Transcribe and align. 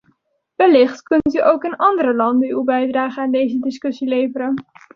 Wellicht 0.59 1.01
kunt 1.07 1.35
u 1.35 1.41
ook 1.43 1.63
in 1.63 1.75
andere 1.75 2.13
landen 2.13 2.49
uw 2.49 2.63
bijdrage 2.63 3.19
aan 3.21 3.31
deze 3.31 3.59
discussie 3.59 4.07
leveren. 4.07 4.55